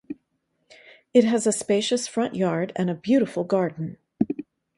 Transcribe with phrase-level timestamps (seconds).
[1.13, 3.97] It has a spacious front yard and a beautiful garden.